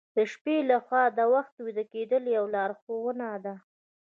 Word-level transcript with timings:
د 0.15 0.17
شپې 0.31 0.57
له 0.69 0.77
خوا 0.85 1.03
د 1.17 1.19
وخته 1.33 1.59
ویده 1.65 1.83
کیدل 1.93 2.23
یو 2.37 2.45
لارښوونه 2.55 3.27
ده. 3.45 3.55